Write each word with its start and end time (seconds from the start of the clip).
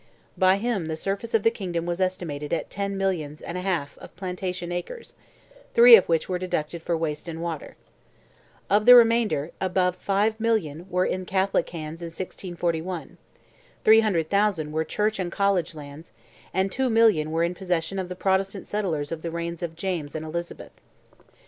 By 0.35 0.57
him 0.57 0.87
the 0.87 0.97
surface 0.97 1.35
of 1.35 1.43
the 1.43 1.51
kingdom 1.51 1.85
was 1.85 2.01
estimated 2.01 2.51
at 2.51 2.71
ten 2.71 2.97
millions 2.97 3.39
and 3.39 3.55
a 3.55 3.61
half 3.61 3.99
plantation 4.15 4.71
acres, 4.71 5.13
three 5.75 5.95
of 5.95 6.09
which 6.09 6.27
were 6.27 6.39
deducted 6.39 6.81
for 6.81 6.97
waste 6.97 7.27
and 7.27 7.39
water. 7.39 7.75
Of 8.67 8.87
the 8.87 8.95
remainder, 8.95 9.51
above 9.61 10.03
5,000,000 10.03 10.89
were 10.89 11.05
in 11.05 11.25
Catholic 11.27 11.69
hands 11.69 12.01
in 12.01 12.07
1641; 12.07 13.19
300,000 13.83 14.71
were 14.71 14.83
church 14.83 15.19
and 15.19 15.31
college 15.31 15.75
lands; 15.75 16.11
and 16.51 16.71
2,000,000 16.71 17.27
were 17.27 17.43
in 17.43 17.53
possession 17.53 17.99
of 17.99 18.09
the 18.09 18.15
Protestant 18.15 18.65
settlers 18.65 19.11
of 19.11 19.21
the 19.21 19.29
reigns 19.29 19.61
of 19.61 19.75
James 19.75 20.15
and 20.15 20.25
Elizabeth. 20.25 20.71